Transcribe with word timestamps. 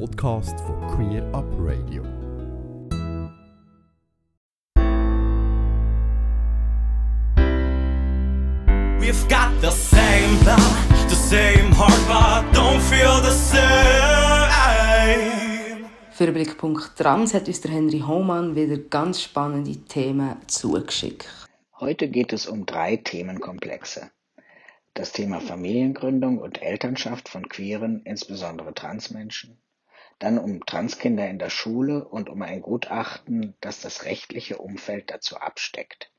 Podcast 0.00 0.58
von 0.60 0.76
Queer 0.88 1.22
Up 1.32 1.44
Radio. 1.58 2.02
We've 8.98 9.28
got 9.28 9.52
the 9.60 9.70
same 9.70 10.36
blood, 10.42 10.58
the 11.08 11.14
same 11.14 11.70
heart, 11.72 11.92
but 12.08 12.52
don't 12.52 12.80
feel 12.80 13.20
the 13.22 13.30
same. 13.30 13.64
Für 16.10 16.26
den 16.26 16.34
Blickpunkt 16.34 16.96
Trans 16.96 17.32
hat 17.32 17.46
uns 17.46 17.60
der 17.60 17.70
Henry 17.70 18.00
Hohmann 18.00 18.56
wieder 18.56 18.78
ganz 18.78 19.22
spannende 19.22 19.76
Themen 19.76 20.36
zugeschickt. 20.48 21.28
Heute 21.78 22.08
geht 22.08 22.32
es 22.32 22.46
um 22.46 22.66
drei 22.66 22.96
Themenkomplexe. 22.96 24.10
Das 24.94 25.12
Thema 25.12 25.40
Familiengründung 25.40 26.38
und 26.38 26.62
Elternschaft 26.62 27.28
von 27.28 27.48
queeren, 27.48 28.02
insbesondere 28.04 28.74
Transmenschen, 28.74 29.58
dann 30.18 30.38
um 30.38 30.64
Transkinder 30.64 31.28
in 31.28 31.38
der 31.38 31.50
Schule 31.50 32.06
und 32.06 32.28
um 32.28 32.42
ein 32.42 32.62
Gutachten, 32.62 33.54
das 33.60 33.80
das 33.80 34.04
rechtliche 34.04 34.58
Umfeld 34.58 35.10
dazu 35.10 35.36
absteckt. 35.36 36.12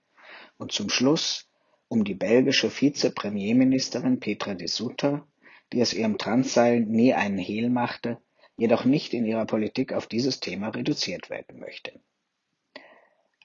Und 0.58 0.72
zum 0.72 0.90
Schluss 0.90 1.50
um 1.88 2.04
die 2.04 2.14
belgische 2.16 2.70
Vize-Premierministerin 2.70 4.20
Petra 4.20 4.54
de 4.54 4.68
Sutter, 4.68 5.28
die 5.72 5.82
aus 5.82 5.94
ihrem 5.94 6.18
Transseil 6.18 6.82
nie 6.82 7.14
einen 7.14 7.38
Hehl 7.38 7.70
machte, 7.70 8.20
jedoch 8.58 8.86
nicht 8.86 9.14
in 9.14 9.26
ihrer 9.26 9.46
Politik 9.46 9.94
auf 9.94 10.08
dieses 10.08 10.40
Thema 10.40 10.70
reduziert 10.70 11.30
werden 11.30 11.60
möchte. 11.60 12.00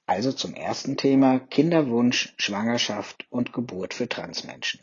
Also 0.07 0.32
zum 0.32 0.55
ersten 0.55 0.96
Thema 0.96 1.38
Kinderwunsch, 1.38 2.35
Schwangerschaft 2.37 3.27
und 3.30 3.52
Geburt 3.52 3.95
für 3.95 4.09
Transmenschen. 4.09 4.80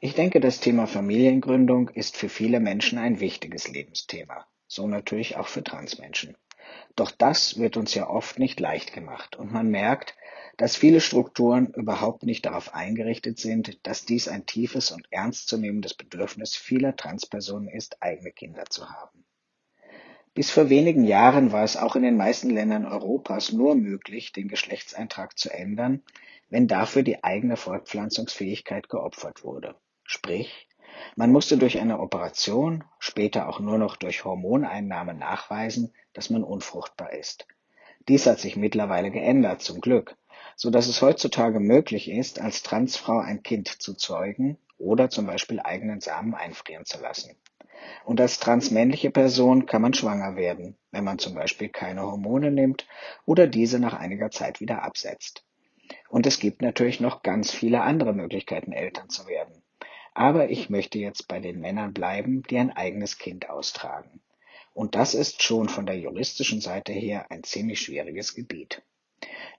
Ich 0.00 0.14
denke, 0.14 0.40
das 0.40 0.60
Thema 0.60 0.86
Familiengründung 0.86 1.88
ist 1.88 2.16
für 2.16 2.28
viele 2.28 2.60
Menschen 2.60 2.98
ein 2.98 3.20
wichtiges 3.20 3.68
Lebensthema, 3.68 4.46
so 4.66 4.86
natürlich 4.86 5.36
auch 5.36 5.48
für 5.48 5.62
Transmenschen. 5.62 6.36
Doch 6.96 7.10
das 7.10 7.58
wird 7.58 7.76
uns 7.76 7.94
ja 7.94 8.08
oft 8.08 8.38
nicht 8.38 8.58
leicht 8.58 8.92
gemacht 8.92 9.36
und 9.36 9.52
man 9.52 9.70
merkt, 9.70 10.14
dass 10.56 10.76
viele 10.76 11.00
Strukturen 11.00 11.72
überhaupt 11.74 12.22
nicht 12.22 12.46
darauf 12.46 12.74
eingerichtet 12.74 13.38
sind, 13.38 13.86
dass 13.86 14.04
dies 14.04 14.28
ein 14.28 14.46
tiefes 14.46 14.90
und 14.90 15.06
ernstzunehmendes 15.10 15.94
Bedürfnis 15.94 16.56
vieler 16.56 16.96
Transpersonen 16.96 17.68
ist, 17.68 18.02
eigene 18.02 18.32
Kinder 18.32 18.64
zu 18.68 18.88
haben. 18.88 19.24
Bis 20.34 20.50
vor 20.50 20.68
wenigen 20.68 21.04
Jahren 21.04 21.52
war 21.52 21.64
es 21.64 21.76
auch 21.76 21.96
in 21.96 22.02
den 22.02 22.16
meisten 22.16 22.50
Ländern 22.50 22.84
Europas 22.84 23.52
nur 23.52 23.74
möglich, 23.74 24.32
den 24.32 24.48
Geschlechtseintrag 24.48 25.38
zu 25.38 25.50
ändern, 25.50 26.02
wenn 26.50 26.68
dafür 26.68 27.02
die 27.02 27.24
eigene 27.24 27.56
Fortpflanzungsfähigkeit 27.56 28.88
geopfert 28.88 29.44
wurde. 29.44 29.76
Sprich, 30.04 30.65
man 31.14 31.32
musste 31.32 31.58
durch 31.58 31.78
eine 31.78 32.00
Operation, 32.00 32.84
später 32.98 33.48
auch 33.48 33.60
nur 33.60 33.78
noch 33.78 33.96
durch 33.96 34.24
Hormoneinnahme 34.24 35.14
nachweisen, 35.14 35.92
dass 36.12 36.30
man 36.30 36.44
unfruchtbar 36.44 37.12
ist. 37.12 37.46
Dies 38.08 38.26
hat 38.26 38.38
sich 38.38 38.56
mittlerweile 38.56 39.10
geändert, 39.10 39.62
zum 39.62 39.80
Glück, 39.80 40.16
so 40.54 40.70
dass 40.70 40.86
es 40.86 41.02
heutzutage 41.02 41.60
möglich 41.60 42.10
ist, 42.10 42.40
als 42.40 42.62
Transfrau 42.62 43.18
ein 43.18 43.42
Kind 43.42 43.68
zu 43.68 43.94
zeugen 43.94 44.58
oder 44.78 45.10
zum 45.10 45.26
Beispiel 45.26 45.60
eigenen 45.60 46.00
Samen 46.00 46.34
einfrieren 46.34 46.84
zu 46.84 47.00
lassen. 47.00 47.36
Und 48.04 48.20
als 48.20 48.38
transmännliche 48.38 49.10
Person 49.10 49.66
kann 49.66 49.82
man 49.82 49.94
schwanger 49.94 50.36
werden, 50.36 50.76
wenn 50.90 51.04
man 51.04 51.18
zum 51.18 51.34
Beispiel 51.34 51.68
keine 51.68 52.02
Hormone 52.02 52.50
nimmt 52.50 52.86
oder 53.24 53.46
diese 53.46 53.78
nach 53.78 53.94
einiger 53.94 54.30
Zeit 54.30 54.60
wieder 54.60 54.82
absetzt. 54.82 55.44
Und 56.08 56.26
es 56.26 56.38
gibt 56.38 56.62
natürlich 56.62 57.00
noch 57.00 57.22
ganz 57.22 57.50
viele 57.50 57.82
andere 57.82 58.12
Möglichkeiten, 58.12 58.72
Eltern 58.72 59.08
zu 59.08 59.26
werden. 59.26 59.62
Aber 60.16 60.48
ich 60.48 60.70
möchte 60.70 60.98
jetzt 60.98 61.28
bei 61.28 61.40
den 61.40 61.60
Männern 61.60 61.92
bleiben, 61.92 62.42
die 62.44 62.56
ein 62.56 62.74
eigenes 62.74 63.18
Kind 63.18 63.50
austragen. 63.50 64.22
Und 64.72 64.94
das 64.94 65.12
ist 65.12 65.42
schon 65.42 65.68
von 65.68 65.84
der 65.84 65.98
juristischen 65.98 66.62
Seite 66.62 66.94
her 66.94 67.30
ein 67.30 67.44
ziemlich 67.44 67.82
schwieriges 67.82 68.34
Gebiet. 68.34 68.80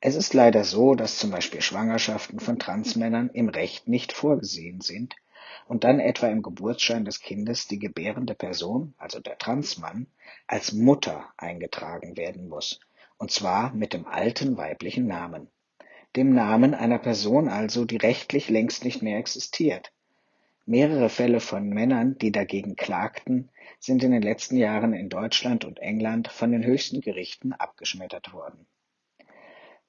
Es 0.01 0.15
ist 0.15 0.33
leider 0.33 0.63
so, 0.63 0.95
dass 0.95 1.19
zum 1.19 1.29
Beispiel 1.29 1.61
Schwangerschaften 1.61 2.39
von 2.39 2.57
Transmännern 2.57 3.29
im 3.29 3.49
Recht 3.49 3.87
nicht 3.87 4.13
vorgesehen 4.13 4.81
sind 4.81 5.15
und 5.67 5.83
dann 5.83 5.99
etwa 5.99 6.25
im 6.25 6.41
Geburtsschein 6.41 7.05
des 7.05 7.19
Kindes 7.19 7.67
die 7.67 7.77
gebärende 7.77 8.33
Person, 8.33 8.95
also 8.97 9.19
der 9.19 9.37
Transmann, 9.37 10.07
als 10.47 10.73
Mutter 10.73 11.31
eingetragen 11.37 12.17
werden 12.17 12.49
muss, 12.49 12.79
und 13.19 13.29
zwar 13.29 13.75
mit 13.75 13.93
dem 13.93 14.07
alten 14.07 14.57
weiblichen 14.57 15.05
Namen, 15.05 15.51
dem 16.15 16.33
Namen 16.33 16.73
einer 16.73 16.97
Person 16.97 17.47
also, 17.47 17.85
die 17.85 17.97
rechtlich 17.97 18.49
längst 18.49 18.83
nicht 18.83 19.03
mehr 19.03 19.19
existiert. 19.19 19.91
Mehrere 20.69 21.07
Fälle 21.07 21.39
von 21.39 21.69
Männern, 21.69 22.17
die 22.17 22.33
dagegen 22.33 22.75
klagten, 22.75 23.49
sind 23.79 24.03
in 24.03 24.11
den 24.11 24.21
letzten 24.21 24.57
Jahren 24.57 24.91
in 24.91 25.07
Deutschland 25.07 25.63
und 25.63 25.79
England 25.79 26.27
von 26.27 26.51
den 26.51 26.65
höchsten 26.65 26.99
Gerichten 26.99 27.53
abgeschmettert 27.53 28.33
worden. 28.33 28.67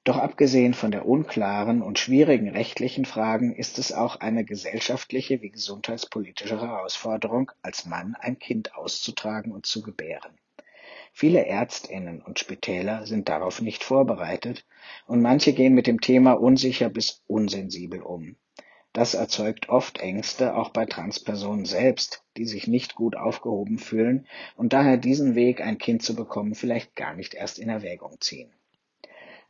Doch 0.05 0.15
abgesehen 0.15 0.73
von 0.73 0.91
der 0.91 1.05
unklaren 1.05 1.81
und 1.81 1.99
schwierigen 1.99 2.47
rechtlichen 2.47 3.03
Fragen 3.03 3.53
ist 3.53 3.77
es 3.77 3.91
auch 3.91 4.21
eine 4.21 4.45
gesellschaftliche 4.45 5.41
wie 5.41 5.49
gesundheitspolitische 5.49 6.61
Herausforderung, 6.61 7.51
als 7.61 7.85
Mann 7.85 8.15
ein 8.17 8.39
Kind 8.39 8.73
auszutragen 8.73 9.51
und 9.51 9.65
zu 9.65 9.81
gebären. 9.81 10.39
Viele 11.11 11.45
Ärztinnen 11.45 12.21
und 12.21 12.39
Spitäler 12.39 13.05
sind 13.05 13.27
darauf 13.27 13.61
nicht 13.61 13.83
vorbereitet 13.83 14.65
und 15.07 15.21
manche 15.21 15.51
gehen 15.51 15.73
mit 15.73 15.87
dem 15.87 15.99
Thema 15.99 16.39
unsicher 16.39 16.89
bis 16.89 17.21
unsensibel 17.27 18.01
um. 18.01 18.37
Das 18.99 19.13
erzeugt 19.13 19.69
oft 19.69 19.99
Ängste 19.99 20.57
auch 20.57 20.71
bei 20.71 20.85
Transpersonen 20.85 21.63
selbst, 21.63 22.21
die 22.35 22.43
sich 22.45 22.67
nicht 22.67 22.95
gut 22.95 23.15
aufgehoben 23.15 23.79
fühlen 23.79 24.27
und 24.57 24.73
daher 24.73 24.97
diesen 24.97 25.35
Weg, 25.35 25.61
ein 25.61 25.77
Kind 25.77 26.03
zu 26.03 26.17
bekommen, 26.17 26.53
vielleicht 26.53 26.97
gar 26.97 27.13
nicht 27.13 27.33
erst 27.33 27.59
in 27.59 27.69
Erwägung 27.69 28.19
ziehen. 28.19 28.51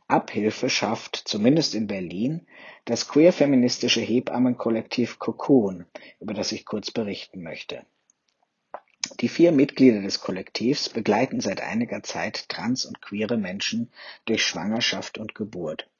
Abhilfe 0.06 0.70
schafft, 0.70 1.16
zumindest 1.16 1.74
in 1.74 1.88
Berlin, 1.88 2.46
das 2.84 3.08
queer-feministische 3.08 4.00
Hebammenkollektiv 4.00 5.18
Cocoon, 5.18 5.84
über 6.20 6.32
das 6.32 6.52
ich 6.52 6.64
kurz 6.64 6.92
berichten 6.92 7.42
möchte. 7.42 7.84
Die 9.18 9.28
vier 9.28 9.50
Mitglieder 9.50 10.00
des 10.00 10.20
Kollektivs 10.20 10.88
begleiten 10.88 11.40
seit 11.40 11.60
einiger 11.60 12.04
Zeit 12.04 12.48
trans 12.48 12.84
und 12.84 13.02
queere 13.02 13.36
Menschen 13.36 13.90
durch 14.26 14.44
Schwangerschaft 14.44 15.18
und 15.18 15.34
Geburt. 15.34 15.90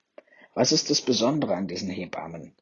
Was 0.55 0.71
ist 0.71 0.89
das 0.89 1.03
Besondere 1.03 1.56
an 1.56 1.66
diesen 1.66 1.91
Hebammen? 1.91 2.55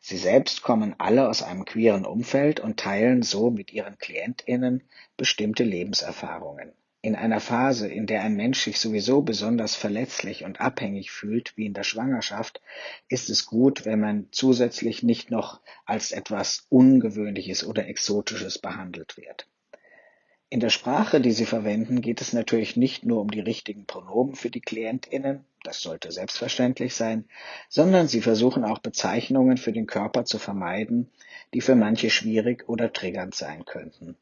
Sie 0.00 0.16
selbst 0.16 0.62
kommen 0.62 0.94
alle 0.98 1.28
aus 1.28 1.42
einem 1.42 1.64
queeren 1.64 2.06
Umfeld 2.06 2.60
und 2.60 2.78
teilen 2.78 3.22
so 3.22 3.50
mit 3.50 3.72
ihren 3.72 3.98
Klientinnen 3.98 4.82
bestimmte 5.16 5.64
Lebenserfahrungen. 5.64 6.72
In 7.02 7.16
einer 7.16 7.40
Phase, 7.40 7.88
in 7.88 8.06
der 8.06 8.22
ein 8.22 8.36
Mensch 8.36 8.60
sich 8.60 8.78
sowieso 8.78 9.22
besonders 9.22 9.74
verletzlich 9.74 10.44
und 10.44 10.60
abhängig 10.60 11.10
fühlt, 11.10 11.56
wie 11.56 11.64
in 11.64 11.72
der 11.72 11.82
Schwangerschaft, 11.82 12.60
ist 13.08 13.30
es 13.30 13.46
gut, 13.46 13.86
wenn 13.86 14.00
man 14.00 14.28
zusätzlich 14.32 15.02
nicht 15.02 15.30
noch 15.30 15.60
als 15.86 16.12
etwas 16.12 16.66
Ungewöhnliches 16.68 17.64
oder 17.64 17.86
Exotisches 17.88 18.58
behandelt 18.58 19.16
wird. 19.16 19.46
In 20.52 20.58
der 20.58 20.70
Sprache, 20.70 21.20
die 21.20 21.30
Sie 21.30 21.46
verwenden, 21.46 22.00
geht 22.00 22.20
es 22.20 22.32
natürlich 22.32 22.76
nicht 22.76 23.04
nur 23.06 23.20
um 23.20 23.30
die 23.30 23.38
richtigen 23.38 23.86
Pronomen 23.86 24.34
für 24.34 24.50
die 24.50 24.60
Klientinnen, 24.60 25.44
das 25.62 25.80
sollte 25.80 26.10
selbstverständlich 26.10 26.96
sein, 26.96 27.28
sondern 27.68 28.08
Sie 28.08 28.20
versuchen 28.20 28.64
auch 28.64 28.80
Bezeichnungen 28.80 29.58
für 29.58 29.72
den 29.72 29.86
Körper 29.86 30.24
zu 30.24 30.40
vermeiden, 30.40 31.08
die 31.54 31.60
für 31.60 31.76
manche 31.76 32.10
schwierig 32.10 32.68
oder 32.68 32.92
triggernd 32.92 33.36
sein 33.36 33.64
könnten. 33.64 34.16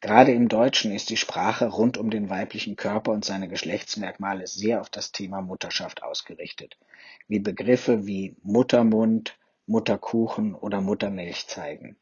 Gerade 0.00 0.32
im 0.32 0.48
Deutschen 0.48 0.92
ist 0.92 1.10
die 1.10 1.18
Sprache 1.18 1.66
rund 1.66 1.98
um 1.98 2.08
den 2.08 2.30
weiblichen 2.30 2.76
Körper 2.76 3.12
und 3.12 3.26
seine 3.26 3.46
Geschlechtsmerkmale 3.46 4.46
sehr 4.46 4.80
auf 4.80 4.88
das 4.88 5.12
Thema 5.12 5.42
Mutterschaft 5.42 6.02
ausgerichtet, 6.02 6.78
wie 7.28 7.38
Begriffe 7.38 8.06
wie 8.06 8.34
Muttermund, 8.42 9.36
Mutterkuchen 9.66 10.54
oder 10.54 10.80
Muttermilch 10.80 11.48
zeigen. 11.48 11.98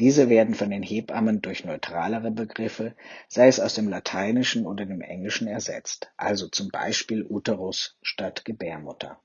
Diese 0.00 0.28
werden 0.30 0.54
von 0.54 0.70
den 0.70 0.82
Hebammen 0.82 1.42
durch 1.42 1.66
neutralere 1.66 2.30
Begriffe, 2.30 2.94
sei 3.28 3.48
es 3.48 3.60
aus 3.60 3.74
dem 3.74 3.86
Lateinischen 3.86 4.66
oder 4.66 4.86
dem 4.86 5.02
Englischen 5.02 5.46
ersetzt, 5.46 6.10
also 6.16 6.48
zum 6.48 6.70
Beispiel 6.70 7.26
Uterus 7.28 7.98
statt 8.00 8.46
Gebärmutter. 8.46 9.20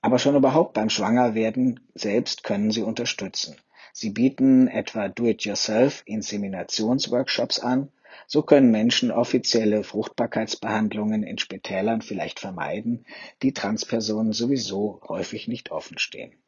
Aber 0.00 0.20
schon 0.20 0.36
überhaupt 0.36 0.74
beim 0.74 0.90
Schwangerwerden 0.90 1.80
selbst 1.92 2.44
können 2.44 2.70
sie 2.70 2.82
unterstützen. 2.82 3.56
Sie 3.92 4.10
bieten 4.10 4.68
etwa 4.68 5.08
Do-it-yourself-Inseminationsworkshops 5.08 7.58
an. 7.58 7.90
So 8.28 8.42
können 8.42 8.70
Menschen 8.70 9.10
offizielle 9.10 9.82
Fruchtbarkeitsbehandlungen 9.82 11.24
in 11.24 11.38
Spitälern 11.38 12.00
vielleicht 12.00 12.38
vermeiden, 12.38 13.06
die 13.42 13.52
Transpersonen 13.52 14.34
sowieso 14.34 15.00
häufig 15.08 15.48
nicht 15.48 15.72
offen 15.72 15.98
stehen. 15.98 16.30
Ähm, 16.30 16.43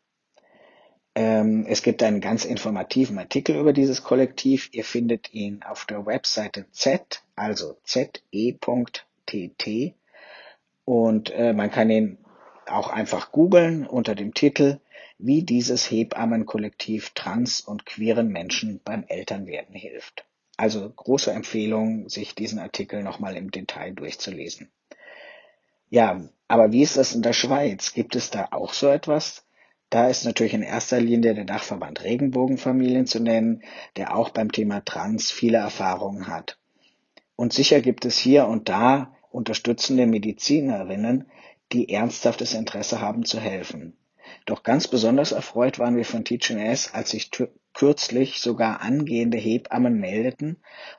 es 1.18 1.82
gibt 1.82 2.02
einen 2.02 2.20
ganz 2.20 2.44
informativen 2.44 3.18
Artikel 3.18 3.56
über 3.56 3.72
dieses 3.72 4.02
Kollektiv. 4.02 4.68
Ihr 4.72 4.84
findet 4.84 5.32
ihn 5.32 5.62
auf 5.62 5.86
der 5.86 6.04
Webseite 6.04 6.66
Z, 6.72 7.22
also 7.34 7.78
ze.tt. 7.84 8.14
Und 10.84 11.30
äh, 11.30 11.54
man 11.54 11.70
kann 11.70 11.88
ihn 11.88 12.18
auch 12.66 12.90
einfach 12.90 13.32
googeln 13.32 13.86
unter 13.86 14.14
dem 14.14 14.34
Titel 14.34 14.78
wie 15.18 15.42
dieses 15.42 15.90
Hebammenkollektiv 15.90 17.12
trans 17.14 17.62
und 17.62 17.86
queeren 17.86 18.28
Menschen 18.28 18.82
beim 18.84 19.04
Elternwerden 19.08 19.74
hilft. 19.74 20.26
Also 20.58 20.90
große 20.90 21.32
Empfehlung, 21.32 22.10
sich 22.10 22.34
diesen 22.34 22.58
Artikel 22.58 23.02
nochmal 23.02 23.38
im 23.38 23.50
Detail 23.50 23.92
durchzulesen. 23.92 24.70
Ja, 25.88 26.28
aber 26.46 26.72
wie 26.72 26.82
ist 26.82 26.98
das 26.98 27.14
in 27.14 27.22
der 27.22 27.32
Schweiz? 27.32 27.94
Gibt 27.94 28.16
es 28.16 28.28
da 28.28 28.48
auch 28.50 28.74
so 28.74 28.88
etwas? 28.88 29.45
Da 29.90 30.08
ist 30.08 30.24
natürlich 30.24 30.54
in 30.54 30.62
erster 30.62 31.00
Linie 31.00 31.34
der 31.34 31.44
Dachverband 31.44 32.02
Regenbogenfamilien 32.02 33.06
zu 33.06 33.20
nennen, 33.20 33.62
der 33.96 34.16
auch 34.16 34.30
beim 34.30 34.50
Thema 34.50 34.84
Trans 34.84 35.30
viele 35.30 35.58
Erfahrungen 35.58 36.26
hat. 36.26 36.58
Und 37.36 37.52
sicher 37.52 37.80
gibt 37.80 38.04
es 38.04 38.18
hier 38.18 38.46
und 38.46 38.68
da 38.68 39.14
unterstützende 39.30 40.06
Medizinerinnen, 40.06 41.30
die 41.72 41.90
ernsthaftes 41.90 42.54
Interesse 42.54 43.00
haben 43.00 43.24
zu 43.24 43.38
helfen. 43.38 43.96
Doch 44.44 44.62
ganz 44.62 44.88
besonders 44.88 45.32
erfreut 45.32 45.78
waren 45.78 45.96
wir 45.96 46.04
von 46.04 46.24
Teaching 46.24 46.58
S, 46.58 46.92
als 46.92 47.10
sich 47.10 47.30
kürzlich 47.72 48.40
sogar 48.40 48.80
angehende 48.80 49.38
Hebammen 49.38 50.00
meldeten, 50.00 50.56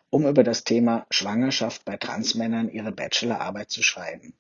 um 0.10 0.28
über 0.28 0.44
das 0.44 0.64
Thema 0.64 1.06
Schwangerschaft 1.10 1.84
bei 1.84 1.98
Transmännern 1.98 2.70
ihre 2.70 2.92
Bachelorarbeit 2.92 3.70
zu 3.70 3.84
schreiben. 3.84 4.34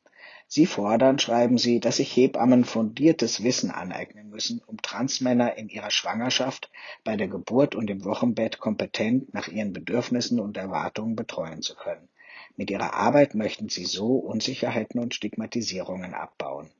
Sie 0.50 0.66
fordern, 0.66 1.20
schreiben 1.20 1.58
sie, 1.58 1.82
dass 1.82 1.98
sich 1.98 2.16
Hebammen 2.16 2.64
fundiertes 2.64 3.44
Wissen 3.44 3.70
aneignen 3.70 4.30
müssen, 4.30 4.62
um 4.66 4.82
Transmänner 4.82 5.58
in 5.58 5.68
ihrer 5.68 5.92
Schwangerschaft, 5.92 6.72
bei 7.04 7.18
der 7.18 7.28
Geburt 7.28 7.76
und 7.76 7.90
im 7.90 8.06
Wochenbett 8.06 8.60
kompetent 8.60 9.34
nach 9.34 9.50
ihren 9.50 9.74
Bedürfnissen 9.74 10.40
und 10.40 10.56
Erwartungen 10.56 11.18
betreuen 11.18 11.62
zu 11.62 11.76
können. 11.76 12.08
Mit 12.56 12.72
ihrer 12.72 12.94
Arbeit 12.94 13.36
möchten 13.36 13.68
sie 13.68 13.86
so 13.86 14.16
Unsicherheiten 14.16 15.02
und 15.02 15.14
Stigmatisierungen 15.14 16.14
abbauen. 16.14 16.72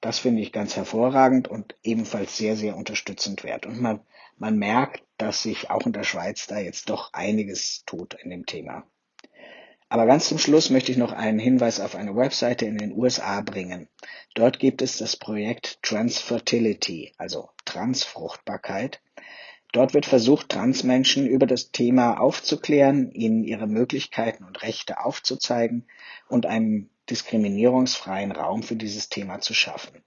Das 0.00 0.18
finde 0.18 0.42
ich 0.42 0.52
ganz 0.52 0.74
hervorragend 0.76 1.48
und 1.48 1.76
ebenfalls 1.82 2.36
sehr, 2.36 2.56
sehr 2.56 2.76
unterstützend 2.76 3.44
wert. 3.44 3.66
Und 3.66 3.80
man, 3.80 4.00
man 4.36 4.58
merkt, 4.58 5.02
dass 5.18 5.42
sich 5.42 5.70
auch 5.70 5.86
in 5.86 5.92
der 5.92 6.04
Schweiz 6.04 6.46
da 6.46 6.58
jetzt 6.58 6.88
doch 6.88 7.12
einiges 7.12 7.84
tut 7.84 8.14
in 8.22 8.30
dem 8.30 8.46
Thema. 8.46 8.84
Aber 9.94 10.06
ganz 10.06 10.26
zum 10.26 10.38
Schluss 10.38 10.70
möchte 10.70 10.90
ich 10.90 10.98
noch 10.98 11.12
einen 11.12 11.38
Hinweis 11.38 11.78
auf 11.78 11.94
eine 11.94 12.16
Webseite 12.16 12.66
in 12.66 12.78
den 12.78 12.98
USA 12.98 13.40
bringen. 13.42 13.86
Dort 14.34 14.58
gibt 14.58 14.82
es 14.82 14.98
das 14.98 15.14
Projekt 15.14 15.80
Transfertility, 15.82 17.12
also 17.16 17.50
Transfruchtbarkeit. 17.64 19.00
Dort 19.70 19.94
wird 19.94 20.04
versucht, 20.04 20.48
Transmenschen 20.48 21.28
über 21.28 21.46
das 21.46 21.70
Thema 21.70 22.18
aufzuklären, 22.18 23.12
ihnen 23.12 23.44
ihre 23.44 23.68
Möglichkeiten 23.68 24.42
und 24.42 24.64
Rechte 24.64 24.98
aufzuzeigen 24.98 25.86
und 26.28 26.44
einen 26.44 26.90
diskriminierungsfreien 27.08 28.32
Raum 28.32 28.64
für 28.64 28.74
dieses 28.74 29.10
Thema 29.10 29.38
zu 29.38 29.54
schaffen. 29.54 30.02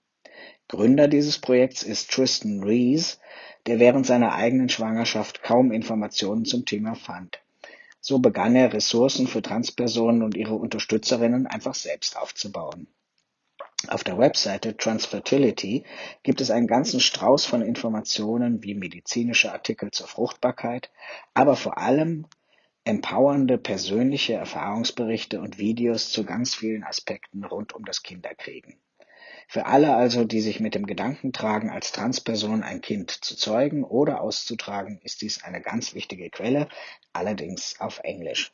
Gründer 0.68 1.08
dieses 1.08 1.40
Projekts 1.40 1.84
ist 1.84 2.12
Tristan 2.12 2.62
Rees, 2.62 3.22
der 3.68 3.80
während 3.80 4.06
seiner 4.06 4.34
eigenen 4.34 4.68
Schwangerschaft 4.68 5.44
kaum 5.44 5.72
Informationen 5.72 6.44
zum 6.44 6.66
Thema 6.66 6.94
fand. 6.96 7.40
So 8.10 8.20
begann 8.20 8.56
er, 8.56 8.72
Ressourcen 8.72 9.28
für 9.28 9.42
Transpersonen 9.42 10.24
und 10.24 10.38
ihre 10.38 10.56
Unterstützerinnen 10.56 11.46
einfach 11.46 11.76
selbst 11.76 12.16
aufzubauen. 12.16 12.88
Auf 13.90 14.06
der 14.06 14.18
Webseite 14.18 14.78
Transfertility 14.78 15.84
gibt 16.24 16.40
es 16.40 16.50
einen 16.50 16.68
ganzen 16.68 17.02
Strauß 17.02 17.46
von 17.46 17.62
Informationen 17.62 18.64
wie 18.64 18.76
medizinische 18.76 19.52
Artikel 19.52 19.92
zur 19.92 20.08
Fruchtbarkeit, 20.08 20.90
aber 21.34 21.58
vor 21.58 21.80
allem 21.80 22.28
empowernde 22.86 23.58
persönliche 23.58 24.36
Erfahrungsberichte 24.36 25.42
und 25.42 25.58
Videos 25.58 26.10
zu 26.10 26.24
ganz 26.24 26.56
vielen 26.56 26.86
Aspekten 26.86 27.44
rund 27.44 27.76
um 27.76 27.84
das 27.84 28.04
Kinderkriegen. 28.04 28.80
Für 29.48 29.66
alle 29.66 29.96
also, 29.96 30.26
die 30.26 30.42
sich 30.42 30.60
mit 30.60 30.76
dem 30.76 30.86
Gedanken 30.86 31.34
tragen, 31.34 31.70
als 31.70 31.92
Transperson 31.92 32.64
ein 32.64 32.82
Kind 32.82 33.12
zu 33.12 33.36
zeugen 33.36 33.84
oder 33.84 34.22
auszutragen, 34.22 35.00
ist 35.04 35.22
dies 35.22 35.44
eine 35.44 35.62
ganz 35.62 35.94
wichtige 35.94 36.30
Quelle, 36.30 36.68
allerdings 37.14 37.80
auf 37.80 38.00
Englisch. 38.04 38.52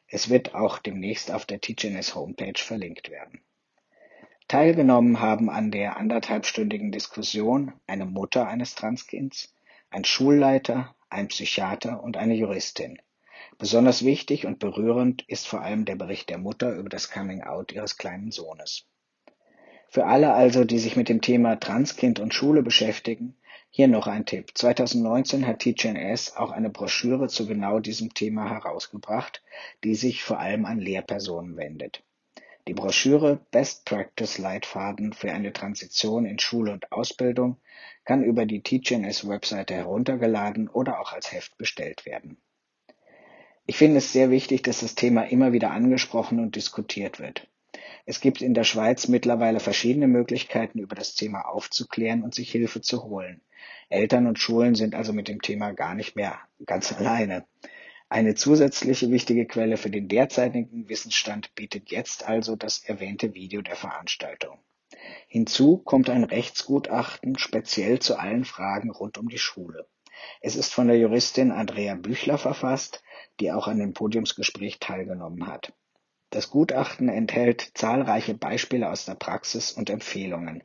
Es 0.09 0.29
wird 0.29 0.55
auch 0.55 0.79
demnächst 0.79 1.31
auf 1.31 1.47
der 1.47 1.61
TGNS 1.61 2.15
Homepage 2.15 2.59
verlinkt 2.59 3.11
werden. 3.11 3.41
Teilgenommen 4.49 5.21
haben 5.21 5.49
an 5.49 5.71
der 5.71 5.97
anderthalbstündigen 5.97 6.93
Diskussion 6.93 7.73
eine 7.87 8.05
Mutter 8.05 8.47
eines 8.47 8.75
Transkinds, 8.75 9.55
ein 9.91 10.05
Schulleiter, 10.05 10.95
ein 11.09 11.29
Psychiater 11.29 12.03
und 12.03 12.17
eine 12.17 12.35
Juristin. 12.35 13.01
Besonders 13.59 14.05
wichtig 14.05 14.47
und 14.47 14.59
berührend 14.59 15.23
ist 15.29 15.47
vor 15.47 15.63
allem 15.63 15.85
der 15.85 15.97
Bericht 15.97 16.29
der 16.29 16.39
Mutter 16.39 16.75
über 16.75 16.89
das 16.89 17.11
Coming-out 17.11 17.73
ihres 17.73 17.97
kleinen 17.97 18.31
Sohnes. 18.31 18.87
Für 19.89 20.07
alle 20.07 20.33
also, 20.33 20.65
die 20.65 20.79
sich 20.79 20.97
mit 20.97 21.09
dem 21.09 21.21
Thema 21.21 21.57
Transkind 21.57 22.19
und 22.19 22.35
Schule 22.35 22.63
beschäftigen, 22.63 23.37
hier 23.75 23.89
noch 23.89 24.07
ein 24.07 24.27
Tipp. 24.27 24.51
2019 24.55 25.47
hat 25.47 25.61
TGNS 25.61 26.37
auch 26.37 26.51
eine 26.51 26.69
Broschüre 26.69 27.29
zu 27.29 27.47
genau 27.47 27.81
diesem 27.81 28.13
Thema 28.13 28.51
herausgebracht, 28.51 29.43
die 29.83 29.95
sich 29.95 30.23
vor 30.23 30.39
allem 30.39 30.67
an 30.67 30.79
Lehrpersonen 30.79 31.57
wendet. 31.57 32.03
Die 32.69 32.75
Broschüre 32.75 33.41
Best 33.51 33.87
Practice 33.87 34.37
Leitfaden 34.37 35.15
für 35.15 35.33
eine 35.33 35.55
Transition 35.55 36.27
in 36.27 36.39
Schule 36.39 36.71
und 36.73 36.93
Ausbildung 36.93 37.57
kann 38.05 38.23
über 38.23 38.45
die 38.45 38.63
TGNS 38.63 39.27
Webseite 39.27 39.75
heruntergeladen 39.75 40.69
oder 40.69 41.01
auch 41.01 41.15
als 41.15 41.33
Heft 41.33 41.57
bestellt 41.57 42.05
werden. 42.05 42.37
Ich 43.65 43.79
finde 43.79 43.99
es 43.99 44.13
sehr 44.13 44.31
wichtig, 44.31 44.63
dass 44.63 44.81
das 44.81 44.97
Thema 44.97 45.23
immer 45.23 45.53
wieder 45.53 45.71
angesprochen 45.71 46.41
und 46.41 46.57
diskutiert 46.57 47.21
wird. 47.21 47.49
Es 48.05 48.21
gibt 48.21 48.43
in 48.43 48.55
der 48.55 48.65
Schweiz 48.65 49.07
mittlerweile 49.09 49.61
verschiedene 49.61 50.09
Möglichkeiten, 50.09 50.79
über 50.79 50.97
das 50.97 51.15
Thema 51.15 51.43
aufzuklären 51.43 52.23
und 52.23 52.35
sich 52.35 52.51
Hilfe 52.51 52.81
zu 52.81 53.05
holen. 53.05 53.43
Eltern 53.89 54.27
und 54.27 54.39
Schulen 54.39 54.75
sind 54.75 54.95
also 54.95 55.13
mit 55.13 55.29
dem 55.29 55.41
Thema 55.41 55.73
gar 55.73 55.95
nicht 55.95 56.17
mehr 56.17 56.41
ganz 56.67 56.93
alleine. 56.93 57.47
Eine 58.09 58.35
zusätzliche 58.35 59.11
wichtige 59.11 59.47
Quelle 59.47 59.77
für 59.77 59.91
den 59.91 60.09
derzeitigen 60.09 60.89
Wissensstand 60.89 61.55
bietet 61.55 61.91
jetzt 61.91 62.29
also 62.29 62.57
das 62.57 62.85
erwähnte 62.85 63.35
Video 63.35 63.63
der 63.63 63.77
Veranstaltung. 63.77 64.59
Hinzu 65.29 65.79
kommt 65.79 66.11
ein 66.11 66.25
Rechtsgutachten 66.25 67.39
speziell 67.39 68.01
zu 68.01 68.19
allen 68.19 68.45
Fragen 68.45 68.91
rund 68.91 69.17
um 69.17 69.29
die 69.29 69.39
Schule. 69.39 69.89
Es 70.41 70.57
ist 70.57 70.75
von 70.75 70.89
der 70.89 70.99
Juristin 70.99 71.51
Andrea 71.51 71.95
Büchler 71.95 72.37
verfasst, 72.37 73.03
die 73.41 73.51
auch 73.51 73.67
an 73.67 73.79
dem 73.79 73.95
Podiumsgespräch 73.95 74.79
teilgenommen 74.79 75.47
hat. 75.47 75.73
Das 76.33 76.49
Gutachten 76.49 77.11
enthält 77.11 77.73
zahlreiche 77.75 78.33
Beispiele 78.33 78.91
aus 78.91 79.05
der 79.05 79.17
Praxis 79.17 79.71
und 79.71 79.91
Empfehlungen. 79.91 80.63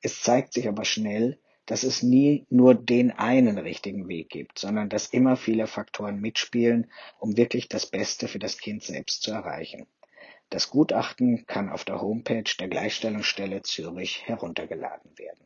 Es 0.00 0.22
zeigt 0.22 0.54
sich 0.54 0.66
aber 0.66 0.86
schnell, 0.86 1.38
dass 1.66 1.82
es 1.82 2.02
nie 2.02 2.46
nur 2.48 2.74
den 2.74 3.10
einen 3.10 3.58
richtigen 3.58 4.08
Weg 4.08 4.30
gibt, 4.30 4.58
sondern 4.58 4.88
dass 4.88 5.08
immer 5.08 5.36
viele 5.36 5.66
Faktoren 5.66 6.22
mitspielen, 6.22 6.90
um 7.18 7.36
wirklich 7.36 7.68
das 7.68 7.84
Beste 7.84 8.28
für 8.28 8.38
das 8.38 8.56
Kind 8.56 8.82
selbst 8.82 9.22
zu 9.22 9.30
erreichen. 9.30 9.86
Das 10.48 10.70
Gutachten 10.70 11.44
kann 11.46 11.68
auf 11.68 11.84
der 11.84 12.00
Homepage 12.00 12.50
der 12.58 12.68
Gleichstellungsstelle 12.68 13.60
Zürich 13.60 14.26
heruntergeladen 14.26 15.18
werden. 15.18 15.44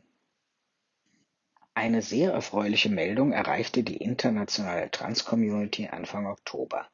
Eine 1.74 2.00
sehr 2.00 2.30
erfreuliche 2.30 2.90
Meldung 2.90 3.32
erreichte 3.32 3.82
die 3.82 3.96
internationale 3.96 4.88
Trans-Community 4.92 5.88
Anfang 5.88 6.26
Oktober. 6.26 6.86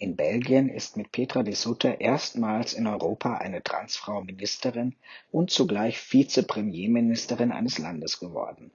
In 0.00 0.14
Belgien 0.14 0.68
ist 0.68 0.96
mit 0.96 1.10
Petra 1.10 1.42
de 1.42 1.54
Sutter 1.54 2.00
erstmals 2.00 2.72
in 2.72 2.86
Europa 2.86 3.38
eine 3.38 3.64
Transfrau 3.64 4.22
Ministerin 4.22 4.94
und 5.32 5.50
zugleich 5.50 5.98
Vizepremierministerin 6.12 7.50
eines 7.50 7.78
Landes 7.78 8.20
geworden. 8.20 8.70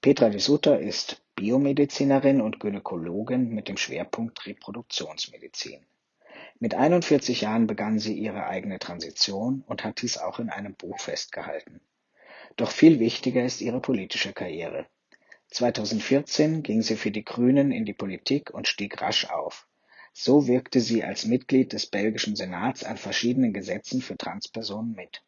Petra 0.00 0.28
de 0.28 0.40
Sutter 0.40 0.80
ist 0.80 1.22
Biomedizinerin 1.36 2.40
und 2.40 2.58
Gynäkologin 2.58 3.50
mit 3.50 3.68
dem 3.68 3.76
Schwerpunkt 3.76 4.44
Reproduktionsmedizin. 4.44 5.86
Mit 6.58 6.74
41 6.74 7.42
Jahren 7.42 7.68
begann 7.68 8.00
sie 8.00 8.18
ihre 8.18 8.48
eigene 8.48 8.80
Transition 8.80 9.62
und 9.68 9.84
hat 9.84 10.02
dies 10.02 10.18
auch 10.18 10.40
in 10.40 10.50
einem 10.50 10.74
Buch 10.74 10.98
festgehalten. 10.98 11.80
Doch 12.56 12.72
viel 12.72 12.98
wichtiger 12.98 13.44
ist 13.44 13.60
ihre 13.60 13.80
politische 13.80 14.32
Karriere. 14.32 14.86
2014 15.52 16.64
ging 16.64 16.82
sie 16.82 16.96
für 16.96 17.12
die 17.12 17.24
Grünen 17.24 17.70
in 17.70 17.84
die 17.84 17.94
Politik 17.94 18.50
und 18.50 18.66
stieg 18.66 19.00
rasch 19.00 19.30
auf. 19.30 19.68
So 20.12 20.46
wirkte 20.46 20.80
sie 20.80 21.04
als 21.04 21.24
Mitglied 21.24 21.72
des 21.72 21.86
belgischen 21.86 22.36
Senats 22.36 22.84
an 22.84 22.96
verschiedenen 22.96 23.52
Gesetzen 23.52 24.02
für 24.02 24.16
Transpersonen 24.16 24.92
mit. 24.92 25.22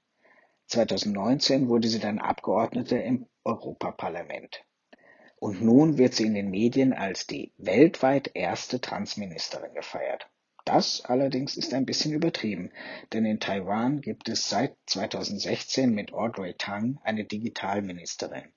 2019 0.67 1.69
wurde 1.69 1.89
sie 1.89 2.01
dann 2.01 2.19
Abgeordnete 2.19 2.97
im 2.97 3.27
Europaparlament. 3.45 4.65
Und 5.39 5.61
nun 5.61 5.99
wird 5.99 6.15
sie 6.15 6.25
in 6.25 6.35
den 6.35 6.51
Medien 6.51 6.93
als 6.93 7.27
die 7.27 7.53
weltweit 7.59 8.31
erste 8.35 8.81
Transministerin 8.81 9.75
gefeiert. 9.75 10.31
Das 10.65 11.05
allerdings 11.05 11.57
ist 11.57 11.75
ein 11.75 11.85
bisschen 11.85 12.13
übertrieben, 12.13 12.71
denn 13.13 13.25
in 13.25 13.41
Taiwan 13.41 14.01
gibt 14.01 14.29
es 14.29 14.49
seit 14.49 14.77
2016 14.87 15.93
mit 15.93 16.13
Audrey 16.13 16.55
Tang 16.57 17.01
eine 17.03 17.25
Digitalministerin. 17.25 18.53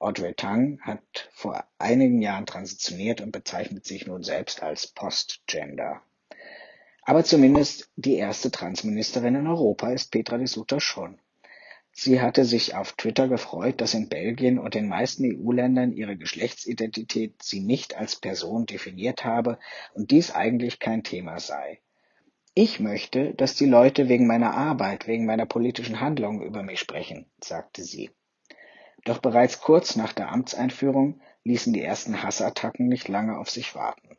Audrey 0.00 0.32
Tang 0.34 0.80
hat 0.80 1.28
vor 1.30 1.62
einigen 1.78 2.22
Jahren 2.22 2.46
transitioniert 2.46 3.20
und 3.20 3.32
bezeichnet 3.32 3.84
sich 3.84 4.06
nun 4.06 4.22
selbst 4.22 4.62
als 4.62 4.86
Postgender. 4.86 6.00
Aber 7.02 7.22
zumindest 7.22 7.90
die 7.96 8.14
erste 8.14 8.50
Transministerin 8.50 9.34
in 9.34 9.46
Europa 9.46 9.92
ist 9.92 10.10
Petra 10.10 10.38
de 10.38 10.46
Sutter 10.46 10.80
schon. 10.80 11.20
Sie 11.92 12.20
hatte 12.22 12.46
sich 12.46 12.74
auf 12.74 12.92
Twitter 12.92 13.28
gefreut, 13.28 13.82
dass 13.82 13.92
in 13.92 14.08
Belgien 14.08 14.58
und 14.58 14.74
den 14.74 14.88
meisten 14.88 15.24
EU-Ländern 15.24 15.92
ihre 15.92 16.16
Geschlechtsidentität 16.16 17.42
sie 17.42 17.60
nicht 17.60 17.96
als 17.96 18.16
Person 18.16 18.64
definiert 18.64 19.26
habe 19.26 19.58
und 19.92 20.10
dies 20.12 20.30
eigentlich 20.30 20.78
kein 20.78 21.02
Thema 21.02 21.40
sei. 21.40 21.80
Ich 22.54 22.80
möchte, 22.80 23.34
dass 23.34 23.54
die 23.54 23.66
Leute 23.66 24.08
wegen 24.08 24.26
meiner 24.26 24.54
Arbeit, 24.54 25.06
wegen 25.06 25.26
meiner 25.26 25.46
politischen 25.46 26.00
Handlungen 26.00 26.42
über 26.42 26.62
mich 26.62 26.80
sprechen, 26.80 27.26
sagte 27.42 27.82
sie. 27.82 28.10
Doch 29.04 29.18
bereits 29.18 29.60
kurz 29.60 29.96
nach 29.96 30.12
der 30.12 30.30
Amtseinführung 30.30 31.20
ließen 31.44 31.72
die 31.72 31.82
ersten 31.82 32.22
Hassattacken 32.22 32.88
nicht 32.88 33.08
lange 33.08 33.38
auf 33.38 33.48
sich 33.48 33.74
warten. 33.74 34.16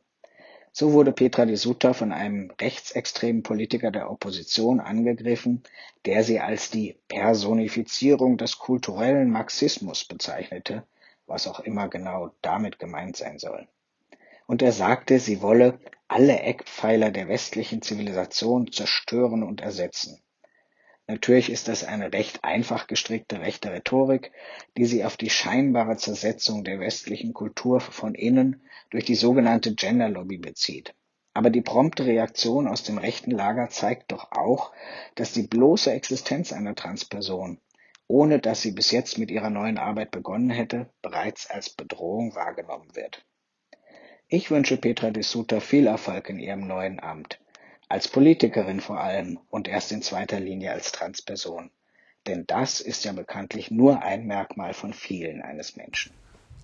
So 0.73 0.93
wurde 0.93 1.11
Petra 1.11 1.45
de 1.45 1.55
Sutter 1.55 1.93
von 1.93 2.13
einem 2.13 2.49
rechtsextremen 2.59 3.43
Politiker 3.43 3.91
der 3.91 4.09
Opposition 4.09 4.79
angegriffen, 4.79 5.63
der 6.05 6.23
sie 6.23 6.39
als 6.39 6.69
die 6.69 6.97
Personifizierung 7.09 8.37
des 8.37 8.57
kulturellen 8.57 9.29
Marxismus 9.29 10.05
bezeichnete, 10.05 10.83
was 11.27 11.47
auch 11.47 11.59
immer 11.59 11.89
genau 11.89 12.31
damit 12.41 12.79
gemeint 12.79 13.17
sein 13.17 13.37
soll. 13.37 13.67
Und 14.47 14.61
er 14.61 14.71
sagte, 14.71 15.19
sie 15.19 15.41
wolle 15.41 15.77
alle 16.07 16.39
Eckpfeiler 16.39 17.11
der 17.11 17.27
westlichen 17.27 17.81
Zivilisation 17.81 18.71
zerstören 18.71 19.43
und 19.43 19.61
ersetzen. 19.61 20.21
Natürlich 21.07 21.49
ist 21.49 21.67
das 21.67 21.83
eine 21.83 22.13
recht 22.13 22.43
einfach 22.43 22.87
gestrickte 22.87 23.41
rechte 23.41 23.71
Rhetorik, 23.71 24.31
die 24.77 24.85
sie 24.85 25.03
auf 25.03 25.17
die 25.17 25.29
scheinbare 25.29 25.97
Zersetzung 25.97 26.63
der 26.63 26.79
westlichen 26.79 27.33
Kultur 27.33 27.81
von 27.81 28.15
innen 28.15 28.61
durch 28.91 29.05
die 29.05 29.15
sogenannte 29.15 29.73
Gender 29.75 30.09
Lobby 30.09 30.37
bezieht. 30.37 30.93
Aber 31.33 31.49
die 31.49 31.61
prompte 31.61 32.05
Reaktion 32.05 32.67
aus 32.67 32.83
dem 32.83 32.97
rechten 32.97 33.31
Lager 33.31 33.69
zeigt 33.69 34.11
doch 34.11 34.31
auch, 34.31 34.71
dass 35.15 35.33
die 35.33 35.47
bloße 35.47 35.91
Existenz 35.91 36.53
einer 36.53 36.75
Transperson, 36.75 37.59
ohne 38.07 38.39
dass 38.39 38.61
sie 38.61 38.71
bis 38.71 38.91
jetzt 38.91 39.17
mit 39.17 39.31
ihrer 39.31 39.49
neuen 39.49 39.77
Arbeit 39.77 40.11
begonnen 40.11 40.49
hätte, 40.49 40.89
bereits 41.01 41.49
als 41.49 41.69
Bedrohung 41.69 42.35
wahrgenommen 42.35 42.95
wird. 42.95 43.25
Ich 44.27 44.51
wünsche 44.51 44.77
Petra 44.77 45.11
de 45.11 45.23
Suter 45.23 45.61
viel 45.61 45.87
Erfolg 45.87 46.29
in 46.29 46.39
ihrem 46.39 46.67
neuen 46.67 46.99
Amt 46.99 47.39
als 47.91 48.07
Politikerin 48.07 48.79
vor 48.79 48.99
allem 48.99 49.37
und 49.49 49.67
erst 49.67 49.91
in 49.91 50.01
zweiter 50.01 50.39
Linie 50.39 50.71
als 50.71 50.91
Transperson. 50.91 51.69
Denn 52.25 52.45
das 52.47 52.79
ist 52.79 53.03
ja 53.03 53.11
bekanntlich 53.11 53.69
nur 53.69 54.01
ein 54.01 54.25
Merkmal 54.25 54.73
von 54.73 54.93
vielen 54.93 55.41
eines 55.41 55.75
Menschen. 55.75 56.13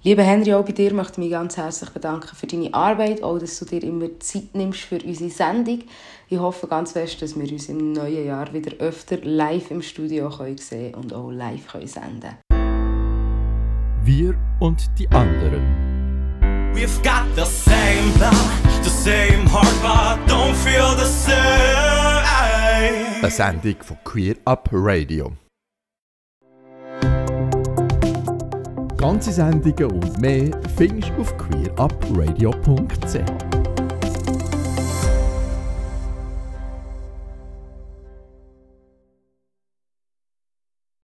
Lieber 0.03 0.24
Henry, 0.24 0.53
auch 0.53 0.63
bei 0.63 0.72
dir 0.72 0.93
möchte 0.93 1.13
ich 1.13 1.17
mich 1.17 1.31
ganz 1.31 1.57
herzlich 1.57 1.89
bedanken 1.89 2.36
für 2.36 2.48
deine 2.48 2.74
Arbeit, 2.74 3.24
auch 3.24 3.39
dass 3.39 3.60
du 3.60 3.65
dir 3.65 3.84
immer 3.84 4.19
Zeit 4.19 4.53
nimmst 4.53 4.81
für 4.81 5.00
unsere 5.03 5.29
Sendung. 5.29 5.84
Ich 6.29 6.38
hoffe 6.38 6.67
ganz 6.67 6.91
fest, 6.93 7.22
dass 7.22 7.38
wir 7.38 7.51
uns 7.51 7.67
im 7.67 7.93
neuen 7.93 8.25
Jahr 8.25 8.53
wieder 8.53 8.77
öfter 8.77 9.17
live 9.17 9.72
im 9.72 9.81
Studio 9.81 10.29
sehen 10.29 10.93
können 10.93 10.93
und 10.93 11.13
auch 11.13 11.31
live 11.31 11.75
senden 11.86 12.36
können. 12.48 14.05
Wir 14.05 14.36
und 14.60 14.88
die 14.98 15.10
anderen. 15.10 15.88
We've 16.74 17.01
got 17.01 17.25
the 17.36 17.43
same 17.43 18.13
blood, 18.17 18.66
the 18.88 18.94
same 18.94 19.46
heart, 19.48 19.75
but 19.82 20.25
don't 20.27 20.56
feel 20.56 20.96
the 20.96 21.06
same. 21.06 21.36
Eine 23.22 23.29
Sendung 23.29 23.75
von 23.82 23.98
Queer 24.06 24.36
Up 24.46 24.70
Radio. 24.72 25.34
Ganze 28.96 29.34
Sendungen 29.34 29.91
und 29.91 30.17
mehr 30.20 30.51
findest 30.77 31.12
du 31.17 31.22
auf 31.22 31.38
queerupradio.ch. 31.38 33.56